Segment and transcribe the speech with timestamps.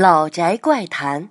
[0.00, 1.28] 老宅怪谈。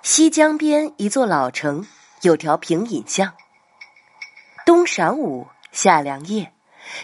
[0.00, 1.86] 西江边一座老城，
[2.22, 3.34] 有条平隐巷。
[4.64, 6.54] 冬晌午，夏凉夜，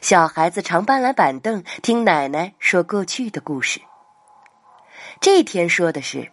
[0.01, 3.83] 小孩子常搬来板凳，听奶奶说过去的故事。
[5.21, 6.33] 这天说的是，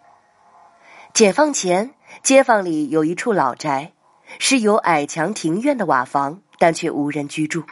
[1.13, 1.93] 解放前，
[2.23, 3.91] 街坊里有一处老宅，
[4.39, 7.65] 是有矮墙庭院的瓦房，但却无人居住，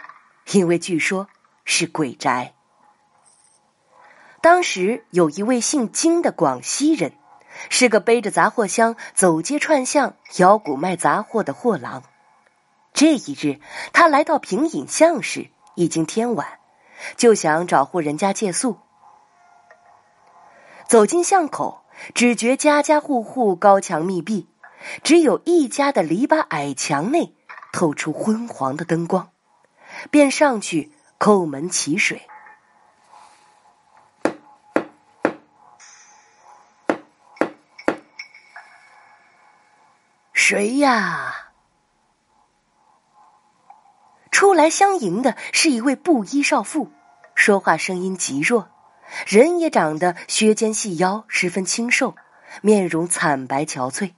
[0.51, 1.29] 因为据说
[1.63, 2.55] 是鬼宅。
[4.43, 7.13] 当时有一位姓金的广西人。
[7.69, 12.03] 是个背着杂货箱走街串巷、摇鼓卖杂货的货郎。
[12.93, 13.59] 这一日，
[13.93, 16.59] 他来到平隐巷时，已经天晚，
[17.15, 18.79] 就想找户人家借宿。
[20.87, 21.83] 走进巷口，
[22.15, 24.49] 只觉家家户户高墙密闭，
[25.03, 27.35] 只有一家的篱笆矮墙内
[27.71, 29.29] 透出昏黄的灯光，
[30.09, 32.23] 便上去叩门祈水。
[40.53, 41.49] 谁呀？
[44.29, 46.91] 出来相迎的是一位布衣少妇，
[47.33, 48.69] 说话声音极弱，
[49.25, 52.15] 人也长得削肩细腰，十分清瘦，
[52.61, 54.13] 面容惨白憔悴。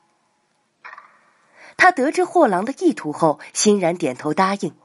[1.78, 4.76] 他得知货郎的意图后，欣然点头答应，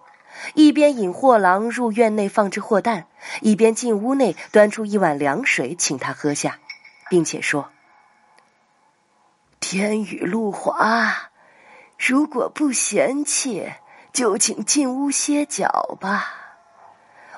[0.54, 3.08] 一边引货郎入院内放置货担，
[3.40, 6.60] 一边进屋内端出一碗凉水请他喝下，
[7.08, 7.72] 并且说
[9.58, 11.29] ：“天雨路滑。”
[12.02, 13.74] 如果不嫌弃，
[14.10, 16.34] 就请进屋歇脚吧。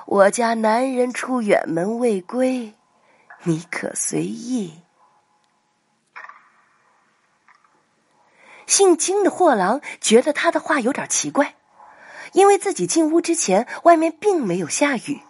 [0.05, 2.73] 我家男人出远门未归，
[3.43, 4.81] 你可随意。
[8.65, 11.55] 姓金的货郎觉得他的话有点奇怪，
[12.31, 15.23] 因为自己进屋之前，外面并没有下雨，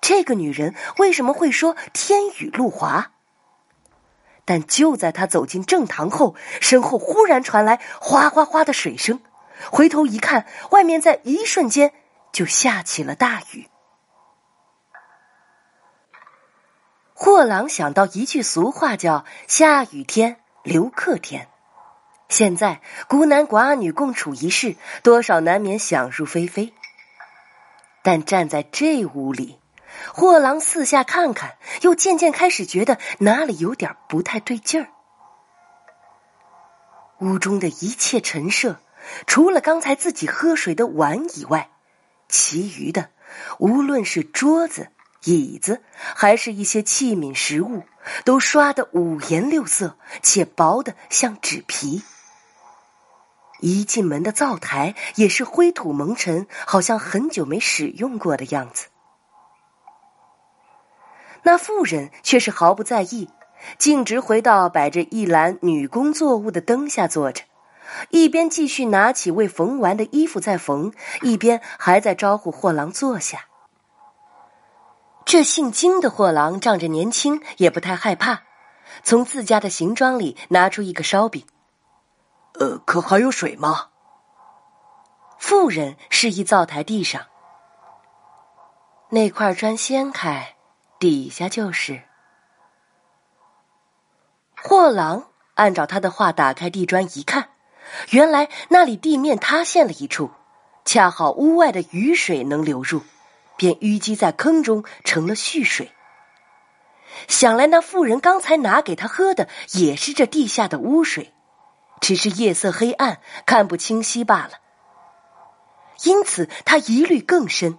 [0.00, 3.12] 这个女人为什么会说天雨路滑？
[4.44, 9.20] 但就在他走进正堂后，身后忽然传来哗哗哗的水声。
[9.70, 11.92] 回头一看，外面在一瞬间
[12.32, 13.68] 就下起了大雨。
[17.14, 21.48] 货郎想到一句俗话，叫“下雨天留客天”。
[22.28, 26.74] 现在孤男寡女共处一室，多少难免想入非非。
[28.02, 29.58] 但站在这屋里。
[30.12, 34.88] 货郎四下看看，又渐渐开始觉得哪里有点不太对劲儿。
[37.20, 38.80] 屋中的一切陈设，
[39.26, 41.70] 除了刚才自己喝水的碗以外，
[42.28, 43.10] 其余的，
[43.58, 44.88] 无论是桌子、
[45.24, 47.84] 椅子，还是一些器皿食物，
[48.24, 52.02] 都刷得五颜六色，且薄的像纸皮。
[53.60, 58.88] 一进门的灶台也是灰土蒙尘，好像很久没使用过的样子。
[61.44, 63.30] 那妇人却是毫不在意，
[63.78, 67.44] 径直回到摆着一篮女工作物的灯下坐着，
[68.08, 73.46] 一边继续拿起未缝完的衣服在缝，一边还在招呼货郎坐下。
[75.26, 78.42] 这姓金的货郎仗着年轻，也不太害怕，
[79.02, 81.44] 从自家的行装里拿出一个烧饼。
[82.58, 83.88] 呃，可还有水吗？
[85.38, 87.20] 妇人示意灶台地上
[89.10, 90.53] 那块砖掀开。
[90.98, 92.02] 底下就是。
[94.56, 97.50] 货郎按照他的话打开地砖一看，
[98.10, 100.30] 原来那里地面塌陷了一处，
[100.84, 103.02] 恰好屋外的雨水能流入，
[103.56, 105.92] 便淤积在坑中成了蓄水。
[107.28, 111.34] 想来那妇人刚才拿给他喝的也是这地下的污水，
[112.00, 114.52] 只是夜色黑暗看不清晰罢了。
[116.02, 117.78] 因此他疑虑更深。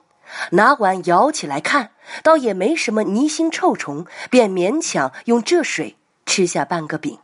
[0.51, 1.91] 拿碗舀起来看，
[2.23, 7.19] 倒也没什么泥腥臭虫，便勉强用这水吃下半个饼。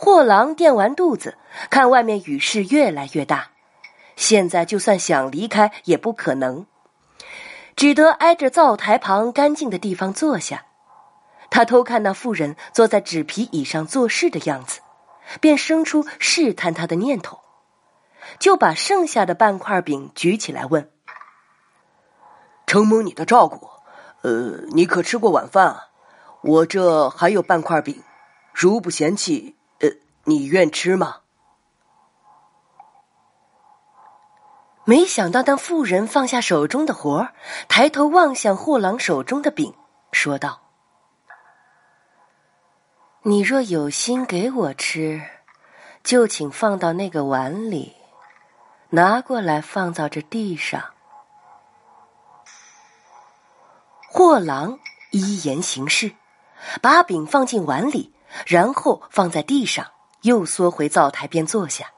[0.00, 1.36] 货郎垫完肚子，
[1.70, 3.50] 看外面雨势越来越大，
[4.14, 6.66] 现在就算想离开也不可能，
[7.74, 10.66] 只得挨着灶台旁干净的地方坐下。
[11.50, 14.80] 他偷看那妇人坐在纸皮椅上做事的样子，
[15.40, 17.40] 便生出试探他的念头。
[18.38, 20.90] 就把剩下的半块饼举起来问
[22.66, 23.68] ：“承蒙你的照顾，
[24.22, 25.88] 呃，你可吃过晚饭啊？
[26.42, 28.02] 我这还有半块饼，
[28.52, 29.88] 如不嫌弃，呃，
[30.24, 31.16] 你愿吃吗？”
[34.84, 37.34] 没想到那妇人放下手中的活儿，
[37.68, 39.74] 抬头望向货郎手中的饼，
[40.12, 40.62] 说道
[43.24, 45.20] ：“你若有心给我吃，
[46.02, 47.96] 就请放到那个碗里。”
[48.90, 50.82] 拿过来放到这地上。
[54.10, 54.78] 货郎
[55.10, 56.12] 依言行事，
[56.80, 58.14] 把饼放进碗里，
[58.46, 59.86] 然后放在地上，
[60.22, 61.92] 又缩回灶台边坐下。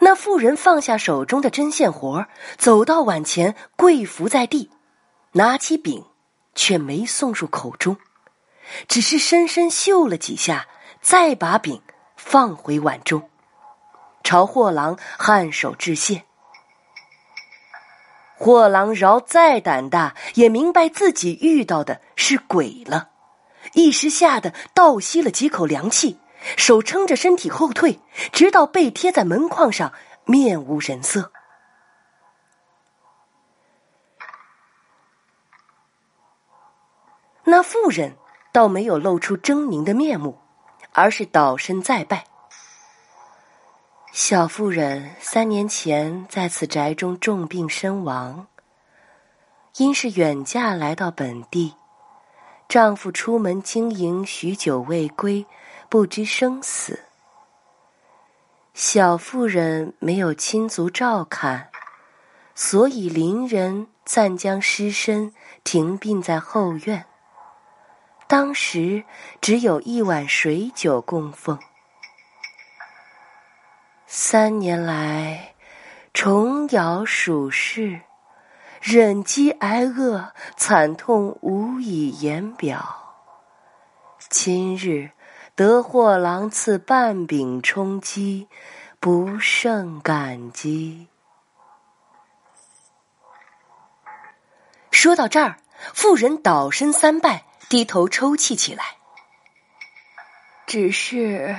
[0.00, 2.26] 那妇人放下手中的针线活
[2.58, 4.70] 走到碗前，跪伏在地，
[5.32, 6.04] 拿起饼，
[6.54, 7.96] 却没送入口中，
[8.88, 10.66] 只是深深嗅了几下，
[11.00, 11.80] 再把饼
[12.16, 13.30] 放回碗中，
[14.26, 16.24] 朝货郎颔首致谢。
[18.36, 23.10] 货郎饶再胆大，也明白自己遇到的是鬼了，
[23.74, 26.18] 一时吓得倒吸了几口凉气。
[26.56, 28.00] 手撑着身体后退，
[28.32, 29.92] 直到背贴在门框上，
[30.24, 31.30] 面无人色。
[37.44, 38.16] 那妇人
[38.52, 40.36] 倒没有露出狰狞的面目，
[40.92, 42.24] 而是倒身再拜。
[44.18, 48.46] 小妇人三年前在此宅中重病身亡，
[49.76, 51.74] 因是远嫁来到本地，
[52.66, 55.44] 丈夫出门经营许久未归。
[55.90, 57.00] 不知生死，
[58.72, 61.68] 小妇人没有亲族照看，
[62.54, 67.04] 所以邻人暂将尸身停殡在后院。
[68.26, 69.04] 当时
[69.42, 71.58] 只有一碗水酒供奉。
[74.18, 75.52] 三年来，
[76.14, 78.00] 虫咬鼠噬，
[78.80, 83.14] 忍饥挨饿，惨痛无以言表。
[84.30, 85.10] 今日。
[85.54, 88.48] 得货郎赐半饼充饥，
[89.00, 91.08] 不胜感激。
[94.90, 95.58] 说到这儿，
[95.94, 98.84] 妇人倒身三拜，低头抽泣起来。
[100.66, 101.54] 只是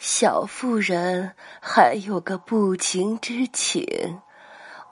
[0.00, 4.22] 小妇人还有个不情之请，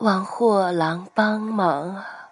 [0.01, 2.29] 望货郎帮忙啊！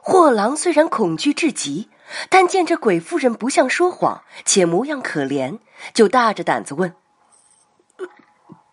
[0.00, 1.90] 货郎虽然恐惧至极。
[2.28, 5.58] 但见这鬼妇人不像说谎，且模样可怜，
[5.94, 6.94] 就大着胆子问：“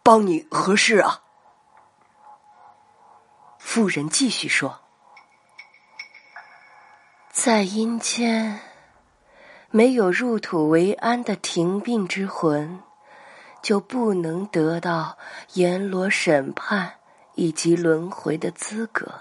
[0.04, 1.24] 帮你何事啊？”
[3.58, 4.82] 妇人继续说
[7.32, 8.60] ：“在阴间，
[9.72, 12.80] 没有入土为安的停病之魂，
[13.62, 15.18] 就不能得到
[15.54, 16.96] 阎罗审判
[17.36, 19.12] 以及轮回的资格。”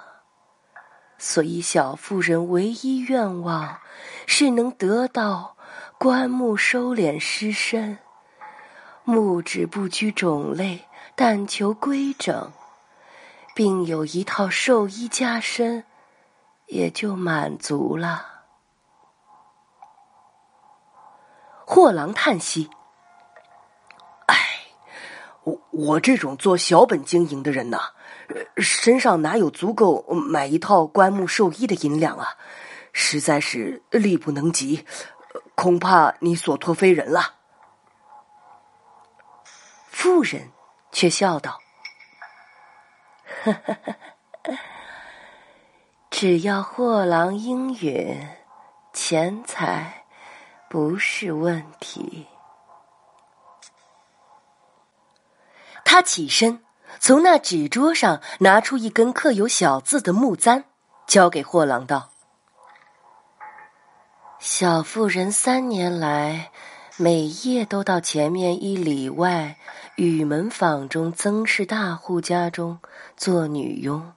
[1.23, 3.79] 所以，小妇人唯一愿望
[4.27, 5.55] 是能得到
[5.99, 7.99] 棺木收敛尸身，
[9.05, 12.51] 木质不拘种类，但求规整，
[13.55, 15.85] 并有一套寿衣加身，
[16.69, 18.30] 也就满足了。
[21.73, 22.69] 货郎叹息
[24.27, 24.37] ：“哎，
[25.45, 27.93] 我我这种做小本经营的人呐。”
[28.59, 32.37] 身上哪有足够买一套棺木寿衣的银两啊？
[32.93, 34.85] 实在是力不能及，
[35.55, 37.37] 恐怕你所托非人了。
[39.87, 40.51] 妇人
[40.91, 41.61] 却笑道
[46.11, 48.29] ：“只要货郎应允，
[48.93, 50.00] 钱财
[50.71, 52.27] 不是问题。”
[55.85, 56.65] 他起身。
[56.99, 60.65] 从那纸桌上拿出一根刻有小字的木簪，
[61.07, 62.11] 交给货郎道
[64.41, 66.51] ：“小妇人三年来，
[66.97, 69.57] 每夜都到前面一里外
[69.97, 72.81] 雨门坊中曾氏大户家中
[73.17, 74.13] 做女佣，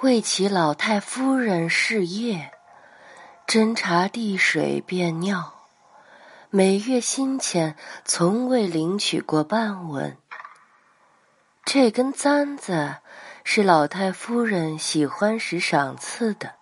[0.00, 2.50] 为其老太夫人事业，
[3.46, 5.52] 斟茶递水便尿，
[6.50, 10.16] 每月薪钱从未领取过半文。”
[11.64, 12.96] 这根簪子
[13.44, 16.54] 是老太夫人喜欢时赏赐的，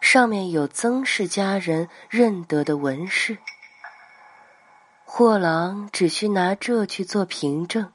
[0.00, 3.38] 上面有曾氏家人认得的纹饰。
[5.04, 7.92] 货郎只需拿这去做凭证，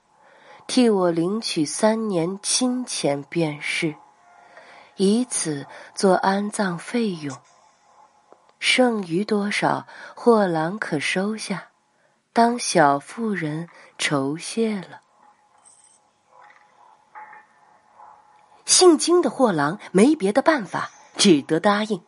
[0.67, 3.95] 替我领取三年金钱便是，
[4.97, 7.35] 以此做安葬费用。
[8.67, 11.67] 剩余多少，货郎可收下，
[12.33, 13.69] 当小妇人
[13.99, 15.01] 酬谢了。
[18.65, 22.03] 姓金的货郎没别的办法，只得答应，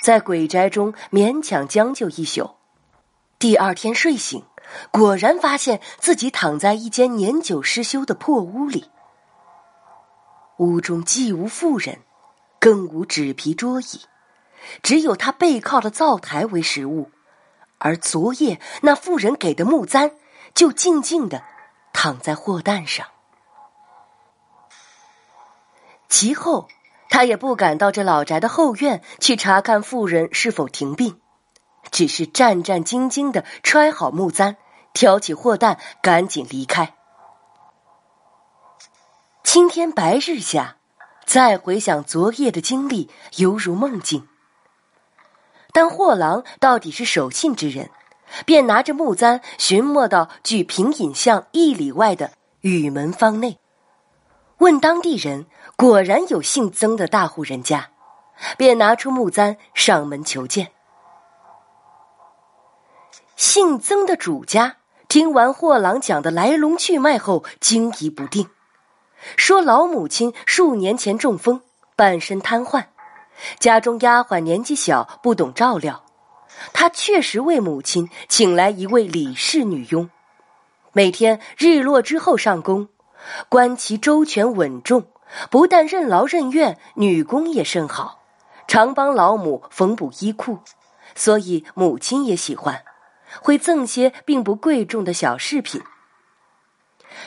[0.00, 2.54] 在鬼宅中勉强将就一宿。
[3.40, 4.44] 第二天睡醒，
[4.92, 8.88] 果然发现自己躺在一间年久失修的破屋里。
[10.58, 11.98] 屋中既无妇人，
[12.60, 14.00] 更无纸皮桌椅，
[14.82, 17.10] 只有他背靠的灶台为食物，
[17.78, 20.12] 而昨夜那妇人给的木簪
[20.54, 21.44] 就静静的
[21.92, 23.06] 躺在货担上。
[26.08, 26.68] 其后，
[27.10, 31.20] 他也不敢到这老宅的后院去查看妇人是否停病，
[31.90, 34.56] 只是战战兢兢的揣好木簪，
[34.92, 36.94] 挑起货担，赶紧离开。
[39.44, 40.76] 青天白日下，
[41.24, 44.28] 再回想昨夜的经历，犹如梦境。
[45.72, 47.90] 但货郎到底是守信之人，
[48.44, 53.58] 便拿着木簪寻摸到距平隐巷一里外的雨门坊内，
[54.58, 55.46] 问当地人。
[55.76, 57.90] 果然有姓曾的大户人家，
[58.56, 60.72] 便拿出木簪上门求见。
[63.36, 68.50] 姓曾的主家听完货郎讲的来龙去脉后，惊疑不定，
[69.36, 71.60] 说老母亲数年前中风，
[71.94, 72.86] 半身瘫痪，
[73.58, 76.04] 家中丫鬟年纪小，不懂照料。
[76.72, 80.10] 他确实为母亲请来一位李氏女佣，
[80.92, 82.88] 每天日落之后上工，
[83.48, 85.06] 观其周全稳重。
[85.50, 88.22] 不但任劳任怨，女工也甚好，
[88.66, 90.60] 常帮老母缝补衣裤，
[91.14, 92.82] 所以母亲也喜欢，
[93.42, 95.82] 会赠些并不贵重的小饰品。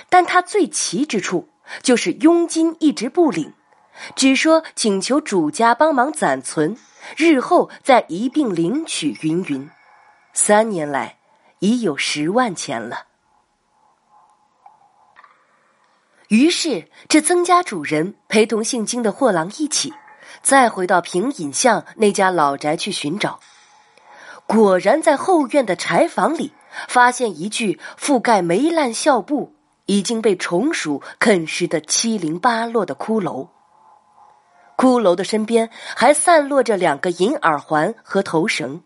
[0.09, 1.49] 但他最奇之处
[1.83, 3.53] 就是佣金一直不领，
[4.15, 6.77] 只说请求主家帮忙攒存，
[7.17, 9.17] 日后再一并领取。
[9.21, 9.69] 云云，
[10.33, 11.17] 三年来
[11.59, 13.07] 已有十万钱了。
[16.29, 19.93] 于是，这曾家主人陪同姓金的货郎一起，
[20.41, 23.41] 再回到平隐巷那家老宅去寻找。
[24.47, 26.53] 果然，在后院的柴房里，
[26.87, 29.53] 发现一具覆盖霉烂孝布、
[29.87, 33.49] 已经被虫鼠啃食的七零八落的骷髅。
[34.81, 38.81] 骷髅的身边还散落着两个银耳环和头绳，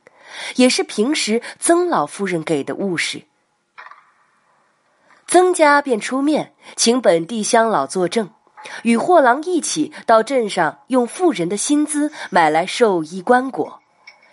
[0.57, 3.23] 也是平时曾老夫人给的物事。
[5.25, 8.29] 曾家便出面请本地乡老作证，
[8.83, 13.77] 与货郎一起到镇上用富人的薪资买来寿衣棺椁，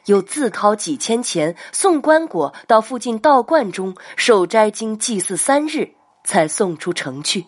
[0.07, 5.93] 又自掏几千钱送棺椁到附近道观中受斋经祭祀三日，
[6.25, 7.47] 才送出城去，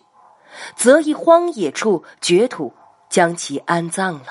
[0.77, 2.73] 择一荒野处掘土
[3.15, 4.25] 将其安葬了。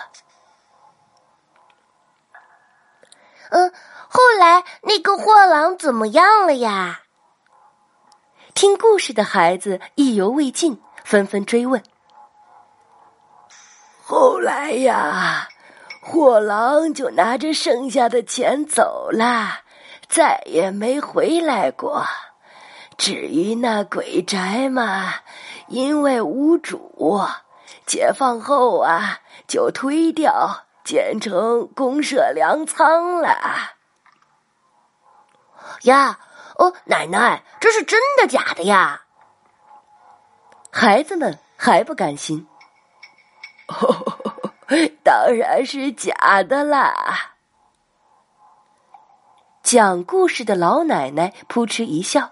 [3.48, 3.72] 嗯，
[4.10, 7.00] 后来那个货郎怎么样了呀？
[8.52, 11.82] 听故事的孩子意犹未尽，纷纷追问。
[14.04, 15.48] 后来呀，
[16.02, 19.62] 货郎就拿着剩下的钱走了，
[20.10, 22.04] 再也没回来过。
[22.98, 25.14] 至于那鬼宅嘛，
[25.68, 27.22] 因为无主，
[27.86, 33.74] 解放后啊，就推掉，建成公社粮仓了。
[35.82, 36.18] 呀。
[36.56, 39.06] 哦，奶奶，这是真的假的呀？
[40.70, 42.46] 孩子们还不甘心。
[45.02, 47.34] 当然是假的啦！
[49.64, 52.30] 讲故事的老奶奶扑哧一笑，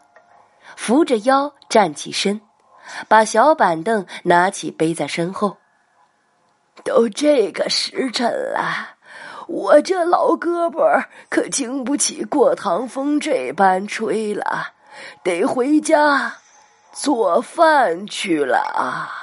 [0.76, 2.40] 扶着腰站起身，
[3.08, 5.58] 把小板凳拿起背在身后。
[6.84, 8.96] 都这个时辰了。
[9.48, 14.72] 我这老胳膊可经不起过堂风这般吹了，
[15.22, 16.36] 得回家
[16.92, 19.21] 做饭去了啊。